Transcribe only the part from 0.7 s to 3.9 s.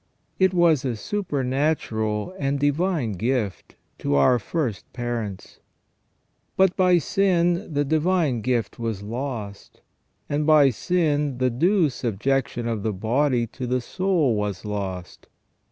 a supernatural and divine gift